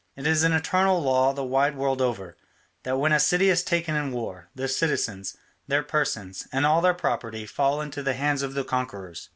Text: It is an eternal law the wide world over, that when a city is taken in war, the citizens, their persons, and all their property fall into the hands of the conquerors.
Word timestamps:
It 0.15 0.25
is 0.25 0.41
an 0.43 0.51
eternal 0.51 0.99
law 0.99 1.31
the 1.31 1.43
wide 1.43 1.75
world 1.77 2.01
over, 2.01 2.35
that 2.81 2.97
when 2.97 3.11
a 3.11 3.19
city 3.19 3.49
is 3.51 3.63
taken 3.63 3.95
in 3.95 4.11
war, 4.11 4.49
the 4.55 4.67
citizens, 4.67 5.37
their 5.67 5.83
persons, 5.83 6.47
and 6.51 6.65
all 6.65 6.81
their 6.81 6.95
property 6.95 7.45
fall 7.45 7.81
into 7.81 8.01
the 8.01 8.15
hands 8.15 8.41
of 8.41 8.55
the 8.55 8.63
conquerors. 8.63 9.29